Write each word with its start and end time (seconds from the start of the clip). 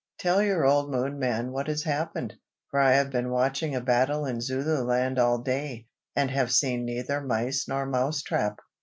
Tell 0.17 0.41
your 0.41 0.65
old 0.65 0.89
Moonman 0.89 1.51
what 1.51 1.67
has 1.67 1.83
happened, 1.83 2.33
for 2.71 2.79
I 2.79 2.93
have 2.93 3.11
been 3.11 3.29
watching 3.29 3.75
a 3.75 3.81
battle 3.81 4.25
in 4.25 4.41
Zululand 4.41 5.19
all 5.19 5.37
day, 5.37 5.89
and 6.15 6.31
have 6.31 6.51
seen 6.51 6.83
neither 6.85 7.21
mice 7.21 7.67
nor 7.67 7.85
mouse 7.85 8.23
trap." 8.23 8.61